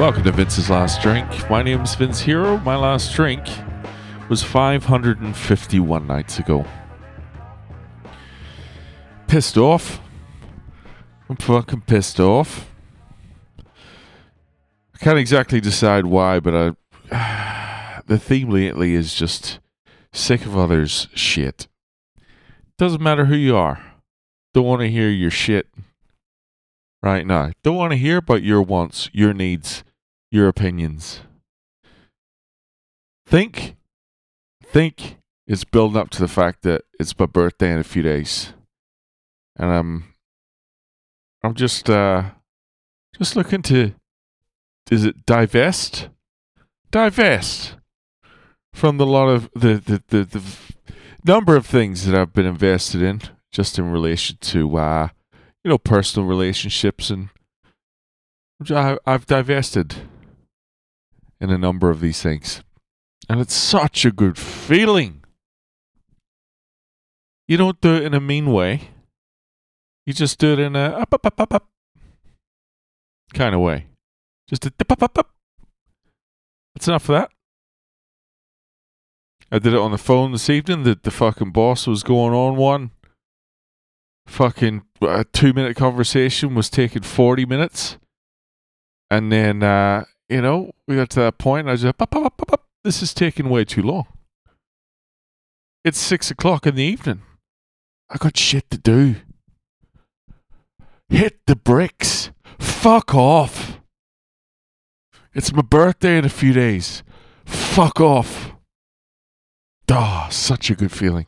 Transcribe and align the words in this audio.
Welcome 0.00 0.24
to 0.24 0.32
Vince's 0.32 0.70
Last 0.70 1.02
Drink. 1.02 1.28
My 1.50 1.62
name's 1.62 1.94
Vince 1.94 2.22
Hero. 2.22 2.56
My 2.60 2.74
last 2.74 3.14
drink 3.14 3.46
was 4.30 4.42
551 4.42 6.06
nights 6.06 6.38
ago. 6.38 6.64
Pissed 9.26 9.58
off. 9.58 10.00
I'm 11.28 11.36
fucking 11.36 11.82
pissed 11.82 12.18
off. 12.18 12.70
I 13.58 14.98
can't 15.00 15.18
exactly 15.18 15.60
decide 15.60 16.06
why, 16.06 16.40
but 16.40 16.76
I. 17.10 18.00
The 18.06 18.18
theme 18.18 18.48
lately 18.48 18.94
is 18.94 19.14
just 19.14 19.60
sick 20.14 20.46
of 20.46 20.56
others' 20.56 21.08
shit. 21.14 21.68
Doesn't 22.78 23.02
matter 23.02 23.26
who 23.26 23.36
you 23.36 23.54
are. 23.54 23.84
Don't 24.54 24.64
want 24.64 24.80
to 24.80 24.88
hear 24.88 25.10
your 25.10 25.30
shit 25.30 25.68
right 27.02 27.26
now. 27.26 27.52
Don't 27.62 27.76
want 27.76 27.90
to 27.90 27.98
hear 27.98 28.16
about 28.16 28.42
your 28.42 28.62
wants, 28.62 29.10
your 29.12 29.34
needs, 29.34 29.84
your 30.30 30.48
opinions. 30.48 31.20
Think, 33.26 33.76
think 34.62 35.16
it's 35.46 35.64
building 35.64 35.96
up 36.00 36.10
to 36.10 36.20
the 36.20 36.28
fact 36.28 36.62
that 36.62 36.82
it's 36.98 37.18
my 37.18 37.26
birthday 37.26 37.72
in 37.72 37.78
a 37.78 37.84
few 37.84 38.02
days, 38.02 38.52
and 39.56 39.70
I'm, 39.70 40.04
I'm 41.42 41.54
just, 41.54 41.88
uh, 41.88 42.30
just 43.16 43.36
looking 43.36 43.62
to, 43.62 43.92
is 44.90 45.04
it 45.04 45.26
divest, 45.26 46.08
divest 46.90 47.76
from 48.72 48.98
the 48.98 49.06
lot 49.06 49.28
of 49.28 49.50
the 49.54 49.74
the 49.74 50.02
the, 50.08 50.24
the 50.24 50.42
number 51.24 51.54
of 51.56 51.66
things 51.66 52.06
that 52.06 52.18
I've 52.18 52.32
been 52.32 52.46
invested 52.46 53.02
in, 53.02 53.20
just 53.52 53.78
in 53.78 53.90
relation 53.90 54.38
to, 54.40 54.76
uh, 54.76 55.08
you 55.64 55.68
know, 55.68 55.78
personal 55.78 56.28
relationships 56.28 57.10
and. 57.10 57.28
I- 58.68 58.98
I've 59.06 59.24
divested 59.24 59.94
in 61.40 61.50
a 61.50 61.58
number 61.58 61.90
of 61.90 62.00
these 62.00 62.22
things. 62.22 62.62
And 63.28 63.40
it's 63.40 63.54
such 63.54 64.04
a 64.04 64.10
good 64.10 64.36
feeling. 64.36 65.22
You 67.48 67.56
don't 67.56 67.80
do 67.80 67.94
it 67.96 68.04
in 68.04 68.14
a 68.14 68.20
mean 68.20 68.52
way. 68.52 68.90
You 70.06 70.12
just 70.12 70.38
do 70.38 70.52
it 70.52 70.58
in 70.58 70.76
a 70.76 70.84
up, 70.84 71.12
up, 71.14 71.26
up, 71.26 71.40
up, 71.40 71.54
up 71.54 71.68
kind 73.32 73.54
of 73.54 73.60
way. 73.60 73.86
Just 74.48 74.66
a 74.66 74.72
up, 74.80 75.02
up, 75.02 75.18
up. 75.18 75.30
That's 76.74 76.88
enough 76.88 77.08
of 77.08 77.14
that. 77.14 77.30
I 79.52 79.58
did 79.58 79.74
it 79.74 79.80
on 79.80 79.90
the 79.90 79.98
phone 79.98 80.32
this 80.32 80.48
evening. 80.48 80.84
The, 80.84 80.98
the 81.00 81.10
fucking 81.10 81.50
boss 81.50 81.86
was 81.86 82.02
going 82.02 82.34
on 82.34 82.56
one. 82.56 82.92
Fucking 84.26 84.82
a 85.02 85.24
two 85.24 85.52
minute 85.52 85.76
conversation 85.76 86.54
was 86.54 86.70
taking 86.70 87.02
40 87.02 87.46
minutes. 87.46 87.98
And 89.10 89.32
then, 89.32 89.62
uh, 89.64 90.04
you 90.30 90.40
know, 90.40 90.70
we 90.86 90.96
got 90.96 91.10
to 91.10 91.20
that 91.20 91.38
point. 91.38 91.60
And 91.60 91.70
I 91.70 91.72
was 91.72 91.84
like, 91.84 91.98
"Pop, 91.98 92.10
pop, 92.10 92.22
pop, 92.22 92.36
pop, 92.38 92.48
pop. 92.48 92.64
this 92.84 93.02
is 93.02 93.12
taking 93.12 93.50
way 93.50 93.64
too 93.64 93.82
long. 93.82 94.06
It's 95.84 95.98
six 95.98 96.30
o'clock 96.30 96.66
in 96.66 96.76
the 96.76 96.84
evening. 96.84 97.22
I 98.08 98.16
got 98.16 98.36
shit 98.36 98.70
to 98.70 98.78
do. 98.78 99.16
Hit 101.08 101.40
the 101.46 101.56
bricks. 101.56 102.30
Fuck 102.58 103.14
off. 103.14 103.80
It's 105.34 105.52
my 105.52 105.62
birthday 105.62 106.18
in 106.18 106.24
a 106.24 106.30
few 106.30 106.52
days. 106.52 107.02
Fuck 107.44 108.00
off. 108.00 108.52
Ah, 109.90 110.28
such 110.30 110.70
a 110.70 110.76
good 110.76 110.92
feeling. 110.92 111.26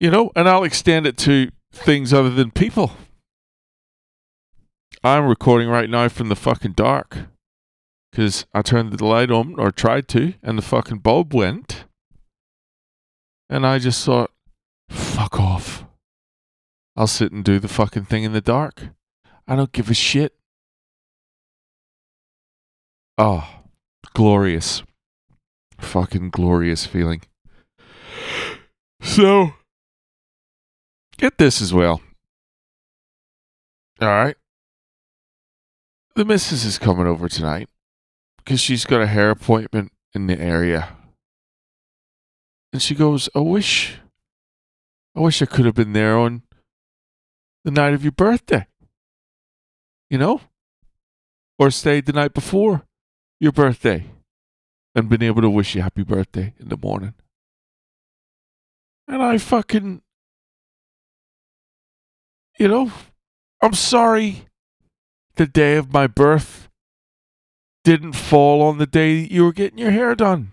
You 0.00 0.10
know, 0.10 0.32
and 0.34 0.48
I'll 0.48 0.64
extend 0.64 1.06
it 1.06 1.16
to 1.18 1.50
things 1.72 2.12
other 2.12 2.30
than 2.30 2.50
people. 2.50 2.92
I'm 5.06 5.28
recording 5.28 5.68
right 5.68 5.88
now 5.88 6.08
from 6.08 6.30
the 6.30 6.34
fucking 6.34 6.72
dark 6.72 7.16
because 8.10 8.44
I 8.52 8.62
turned 8.62 8.92
the 8.92 9.04
light 9.04 9.30
on 9.30 9.54
or 9.56 9.70
tried 9.70 10.08
to, 10.08 10.34
and 10.42 10.58
the 10.58 10.62
fucking 10.62 10.98
bulb 10.98 11.32
went. 11.32 11.84
And 13.48 13.64
I 13.64 13.78
just 13.78 14.04
thought, 14.04 14.32
fuck 14.90 15.38
off. 15.38 15.84
I'll 16.96 17.06
sit 17.06 17.30
and 17.30 17.44
do 17.44 17.60
the 17.60 17.68
fucking 17.68 18.06
thing 18.06 18.24
in 18.24 18.32
the 18.32 18.40
dark. 18.40 18.88
I 19.46 19.54
don't 19.54 19.70
give 19.70 19.90
a 19.90 19.94
shit. 19.94 20.34
Oh, 23.16 23.48
glorious. 24.12 24.82
Fucking 25.78 26.30
glorious 26.30 26.84
feeling. 26.84 27.22
So, 29.00 29.52
get 31.16 31.38
this 31.38 31.62
as 31.62 31.72
well. 31.72 32.00
All 34.00 34.08
right 34.08 34.36
the 36.16 36.24
missus 36.24 36.64
is 36.64 36.78
coming 36.78 37.06
over 37.06 37.28
tonight 37.28 37.68
because 38.38 38.58
she's 38.58 38.86
got 38.86 39.02
a 39.02 39.06
hair 39.06 39.30
appointment 39.30 39.92
in 40.14 40.26
the 40.26 40.40
area. 40.40 40.96
And 42.72 42.80
she 42.80 42.94
goes, 42.94 43.28
I 43.34 43.40
wish, 43.40 43.98
I 45.14 45.20
wish 45.20 45.42
I 45.42 45.46
could 45.46 45.66
have 45.66 45.74
been 45.74 45.92
there 45.92 46.16
on 46.16 46.42
the 47.64 47.70
night 47.70 47.92
of 47.92 48.02
your 48.02 48.12
birthday. 48.12 48.66
You 50.08 50.16
know? 50.16 50.40
Or 51.58 51.70
stayed 51.70 52.06
the 52.06 52.12
night 52.14 52.32
before 52.32 52.86
your 53.38 53.52
birthday 53.52 54.06
and 54.94 55.10
been 55.10 55.22
able 55.22 55.42
to 55.42 55.50
wish 55.50 55.74
you 55.74 55.82
happy 55.82 56.02
birthday 56.02 56.54
in 56.58 56.70
the 56.70 56.78
morning. 56.78 57.12
And 59.06 59.22
I 59.22 59.36
fucking, 59.36 60.00
you 62.58 62.68
know, 62.68 62.90
I'm 63.62 63.74
sorry 63.74 64.46
the 65.36 65.46
day 65.46 65.76
of 65.76 65.92
my 65.92 66.06
birth 66.06 66.68
didn't 67.84 68.14
fall 68.14 68.62
on 68.62 68.78
the 68.78 68.86
day 68.86 69.14
you 69.14 69.44
were 69.44 69.52
getting 69.52 69.78
your 69.78 69.92
hair 69.92 70.14
done. 70.14 70.52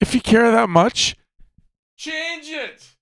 If 0.00 0.14
you 0.14 0.20
care 0.20 0.50
that 0.50 0.68
much, 0.68 1.16
change 1.96 2.48
it. 2.48 2.96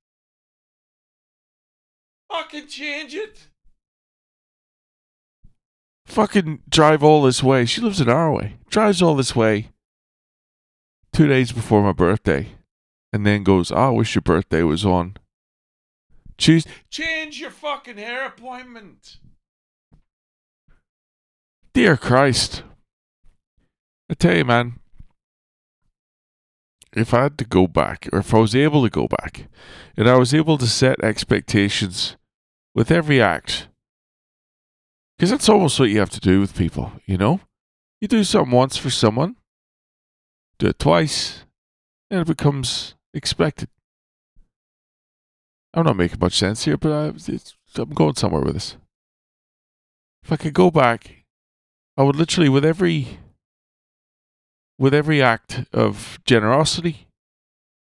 Fucking 2.31 2.67
change 2.67 3.15
it. 3.15 3.49
Fucking 6.07 6.63
drive 6.69 7.03
all 7.03 7.23
this 7.23 7.43
way. 7.43 7.65
She 7.65 7.81
lives 7.81 8.01
an 8.01 8.09
hour 8.09 8.27
away. 8.27 8.57
Drives 8.69 9.01
all 9.01 9.15
this 9.15 9.35
way 9.35 9.71
two 11.13 11.27
days 11.27 11.53
before 11.53 11.83
my 11.83 11.93
birthday. 11.93 12.49
And 13.13 13.27
then 13.27 13.43
goes, 13.43 13.71
oh, 13.71 13.77
I 13.77 13.89
wish 13.91 14.15
your 14.15 14.23
birthday 14.23 14.63
was 14.63 14.87
on 14.87 15.17
Choose 16.39 16.67
change 16.91 17.39
your 17.41 17.51
fucking 17.51 17.99
hair 17.99 18.27
appointment. 18.27 19.19
Dear 21.75 21.97
Christ. 21.97 22.63
I 24.11 24.15
tell 24.15 24.37
you, 24.37 24.45
man, 24.45 24.79
if 26.93 27.15
I 27.15 27.23
had 27.23 27.39
to 27.39 27.45
go 27.45 27.67
back, 27.67 28.09
or 28.13 28.19
if 28.19 28.35
I 28.35 28.39
was 28.39 28.55
able 28.55 28.83
to 28.83 28.91
go 28.91 29.09
back, 29.09 29.49
and 29.97 30.09
I 30.09 30.19
was 30.19 30.35
able 30.35 30.59
to 30.59 30.67
set 30.67 31.03
expectations 31.03 32.17
with 32.75 32.91
every 32.91 33.23
act, 33.23 33.69
because 35.17 35.31
that's 35.31 35.49
almost 35.49 35.81
what 35.81 35.89
you 35.89 35.99
have 36.01 36.11
to 36.11 36.21
do 36.21 36.41
with 36.41 36.57
people, 36.57 36.93
you 37.07 37.17
know? 37.17 37.41
You 38.01 38.09
do 38.09 38.25
something 38.25 38.53
once 38.53 38.77
for 38.77 38.91
someone, 38.91 39.37
do 40.59 40.67
it 40.67 40.79
twice, 40.79 41.45
and 42.11 42.21
it 42.21 42.27
becomes 42.27 42.95
expected. 43.15 43.69
I'm 45.75 45.85
not 45.85 45.97
making 45.97 46.19
much 46.21 46.37
sense 46.37 46.65
here, 46.65 46.77
but 46.77 46.93
I, 46.93 47.81
I'm 47.81 47.91
going 47.91 48.15
somewhere 48.15 48.43
with 48.43 48.55
this. 48.55 48.77
If 50.23 50.31
I 50.31 50.37
could 50.37 50.53
go 50.53 50.71
back, 50.71 51.25
I 51.97 52.03
would 52.03 52.17
literally, 52.17 52.49
with 52.49 52.65
every, 52.65 53.19
with 54.79 54.93
every 54.93 55.23
act 55.23 55.65
of 55.73 56.19
generosity, 56.27 57.07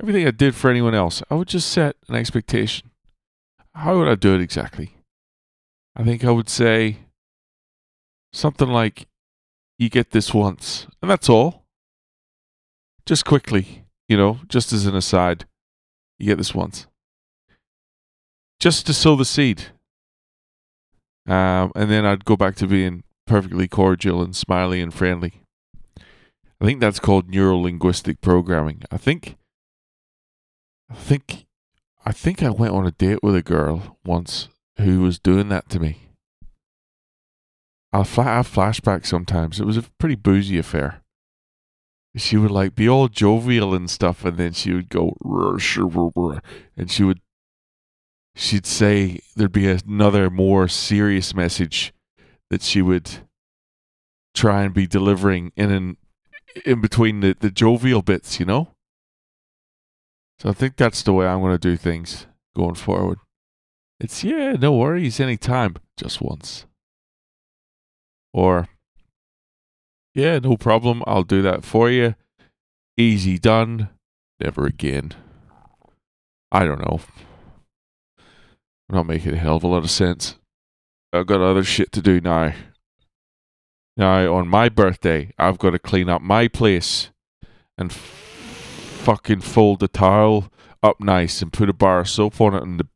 everything 0.02 0.28
I 0.28 0.32
did 0.32 0.56
for 0.56 0.70
anyone 0.70 0.94
else, 0.94 1.24
I 1.30 1.36
would 1.36 1.48
just 1.48 1.70
set 1.70 1.96
an 2.10 2.16
expectation. 2.16 2.92
How 3.74 3.98
would 3.98 4.10
I 4.10 4.16
do 4.16 4.36
it 4.36 4.42
exactly? 4.42 4.96
I 5.96 6.04
think 6.04 6.24
I 6.24 6.32
would 6.32 6.50
say 6.50 6.98
something 8.34 8.68
like, 8.68 9.08
"You 9.78 9.90
get 9.90 10.12
this 10.12 10.34
once, 10.34 10.88
and 11.02 11.10
that's 11.10 11.30
all." 11.30 11.64
Just 13.06 13.26
quickly, 13.26 13.86
you 14.08 14.18
know, 14.18 14.40
just 14.48 14.72
as 14.74 14.86
an 14.86 14.96
aside, 14.96 15.46
you 16.18 16.28
get 16.28 16.38
this 16.38 16.54
once 16.54 16.88
just 18.60 18.86
to 18.88 18.94
sow 18.94 19.16
the 19.16 19.26
seed. 19.26 19.68
Um, 21.28 21.72
and 21.76 21.90
then 21.90 22.06
I'd 22.06 22.26
go 22.26 22.36
back 22.36 22.56
to 22.58 22.68
being 22.68 23.04
perfectly 23.28 23.68
cordial 23.68 24.22
and 24.22 24.36
smiley 24.36 24.82
and 24.82 24.94
friendly. 24.94 25.42
I 26.62 26.66
think 26.66 26.80
that's 26.80 27.00
called 27.00 27.30
neuro 27.30 27.58
linguistic 27.58 28.20
programming. 28.20 28.84
I 28.92 28.98
think, 28.98 29.38
I 30.90 30.96
think, 30.96 31.46
I 32.06 32.12
think 32.12 32.44
I 32.44 32.50
went 32.50 32.74
on 32.74 32.86
a 32.86 32.92
date 32.92 33.24
with 33.24 33.36
a 33.36 33.42
girl 33.42 33.98
once 34.04 34.50
who 34.78 35.02
was 35.02 35.20
doing 35.20 35.50
that 35.50 35.70
to 35.70 35.80
me. 35.80 36.00
I'll 37.94 38.04
fl- 38.04 38.22
have 38.22 38.48
flashbacks 38.52 39.06
sometimes. 39.08 39.60
It 39.60 39.66
was 39.66 39.78
a 39.78 39.84
pretty 40.00 40.16
boozy 40.16 40.58
affair. 40.58 41.02
She 42.16 42.38
would 42.38 42.52
like 42.52 42.76
be 42.76 42.90
all 42.90 43.08
jovial 43.08 43.74
and 43.74 43.90
stuff, 43.90 44.26
and 44.26 44.38
then 44.38 44.54
she 44.54 44.74
would 44.74 44.90
go, 44.90 45.16
and 46.76 46.92
she 46.92 47.04
would 47.04 47.22
she'd 48.40 48.66
say 48.66 49.20
there'd 49.36 49.52
be 49.52 49.68
another 49.68 50.30
more 50.30 50.68
serious 50.70 51.36
message 51.36 51.94
that 52.50 52.62
she 52.62 52.82
would 52.82 53.10
try 54.34 54.64
and 54.64 54.74
be 54.74 54.88
delivering 54.88 55.52
in 55.58 55.72
an, 55.72 55.98
in 56.66 56.80
between 56.80 57.20
the, 57.20 57.36
the 57.38 57.52
jovial 57.52 58.02
bits, 58.02 58.40
you 58.40 58.46
know? 58.46 58.70
So 60.40 60.50
I 60.50 60.54
think 60.54 60.78
that's 60.78 61.04
the 61.04 61.12
way 61.12 61.28
I'm 61.28 61.42
going 61.42 61.52
to 61.52 61.58
do 61.58 61.76
things 61.76 62.28
going 62.56 62.76
forward. 62.76 63.20
It's, 64.00 64.24
yeah, 64.24 64.54
no 64.54 64.72
worries, 64.72 65.20
anytime, 65.20 65.76
just 65.98 66.22
once. 66.22 66.66
Or, 68.34 68.70
yeah, 70.16 70.40
no 70.40 70.56
problem, 70.56 71.04
I'll 71.06 71.24
do 71.24 71.42
that 71.42 71.66
for 71.66 71.90
you. 71.90 72.16
Easy 72.96 73.38
done, 73.38 73.90
never 74.40 74.66
again. 74.66 75.12
I 76.54 76.64
don't 76.64 76.80
know. 76.80 77.02
I'm 78.90 78.96
not 78.96 79.06
making 79.06 79.34
a 79.34 79.38
hell 79.38 79.58
of 79.58 79.64
a 79.64 79.68
lot 79.68 79.84
of 79.84 79.92
sense. 79.92 80.36
I've 81.14 81.28
got 81.28 81.42
other 81.42 81.64
shit 81.64 81.92
to 81.92 82.02
do 82.02 82.20
now. 82.20 82.54
Now, 83.96 84.34
on 84.34 84.48
my 84.48 84.70
birthday, 84.70 85.32
I've 85.38 85.60
got 85.60 85.72
to 85.72 85.80
clean 85.80 86.10
up 86.10 86.22
my 86.22 86.48
place 86.48 87.12
and 87.78 87.92
f- 87.92 87.98
fucking 87.98 89.42
fold 89.42 89.80
the 89.80 89.88
towel 89.88 90.52
up 90.82 91.00
nice 91.00 91.42
and 91.42 91.54
put 91.54 91.70
a 91.70 91.74
bar 91.74 92.00
of 92.00 92.10
soap 92.10 92.40
on 92.42 92.56
it 92.56 92.62
on 92.62 92.78
the 92.78 92.88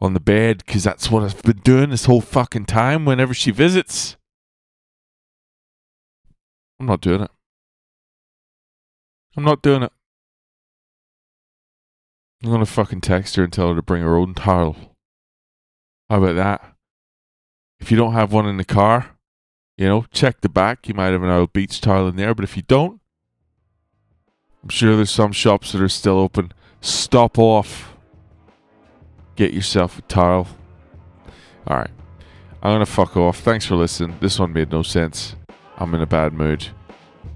on 0.00 0.14
the 0.14 0.20
bed 0.20 0.62
because 0.64 0.84
that's 0.84 1.10
what 1.10 1.22
I've 1.22 1.42
been 1.42 1.58
doing 1.58 1.90
this 1.90 2.06
whole 2.06 2.22
fucking 2.22 2.64
time 2.64 3.04
whenever 3.04 3.34
she 3.34 3.50
visits. 3.50 4.16
I'm 6.78 6.86
not 6.86 7.02
doing 7.02 7.22
it. 7.22 7.30
I'm 9.36 9.44
not 9.44 9.60
doing 9.60 9.82
it. 9.82 9.92
I'm 12.42 12.50
gonna 12.50 12.64
fucking 12.64 13.02
text 13.02 13.36
her 13.36 13.44
and 13.44 13.52
tell 13.52 13.68
her 13.68 13.74
to 13.74 13.82
bring 13.82 14.02
her 14.02 14.16
own 14.16 14.32
towel. 14.32 14.89
How 16.10 16.16
about 16.16 16.34
that? 16.34 16.74
If 17.78 17.92
you 17.92 17.96
don't 17.96 18.14
have 18.14 18.32
one 18.32 18.46
in 18.46 18.56
the 18.56 18.64
car, 18.64 19.16
you 19.78 19.86
know, 19.86 20.06
check 20.10 20.40
the 20.40 20.48
back. 20.48 20.88
You 20.88 20.94
might 20.94 21.12
have 21.12 21.22
an 21.22 21.30
old 21.30 21.52
beach 21.52 21.80
towel 21.80 22.08
in 22.08 22.16
there, 22.16 22.34
but 22.34 22.42
if 22.42 22.56
you 22.56 22.64
don't, 22.64 23.00
I'm 24.62 24.70
sure 24.70 24.96
there's 24.96 25.10
some 25.10 25.30
shops 25.30 25.70
that 25.70 25.80
are 25.80 25.88
still 25.88 26.18
open. 26.18 26.52
Stop 26.80 27.38
off. 27.38 27.96
Get 29.36 29.54
yourself 29.54 30.00
a 30.00 30.02
towel. 30.02 30.48
Alright. 31.68 31.90
I'm 32.60 32.74
gonna 32.74 32.86
fuck 32.86 33.16
off. 33.16 33.38
Thanks 33.38 33.66
for 33.66 33.76
listening. 33.76 34.18
This 34.20 34.38
one 34.38 34.52
made 34.52 34.72
no 34.72 34.82
sense. 34.82 35.36
I'm 35.78 35.94
in 35.94 36.02
a 36.02 36.06
bad 36.06 36.32
mood. 36.32 36.66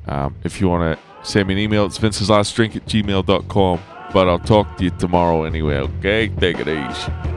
Um, 0.06 0.34
if 0.42 0.60
you 0.60 0.68
want 0.68 0.98
to 0.98 1.26
send 1.26 1.46
me 1.46 1.54
an 1.54 1.60
email, 1.60 1.86
it's 1.86 1.98
vinceslastdrink 1.98 2.74
at 2.74 2.86
gmail.com. 2.86 3.80
But 4.12 4.28
I'll 4.28 4.38
talk 4.40 4.76
to 4.78 4.84
you 4.84 4.90
tomorrow 4.90 5.44
anyway, 5.44 5.76
okay? 5.76 6.28
Take 6.28 6.58
it 6.58 6.68
easy. 6.68 7.33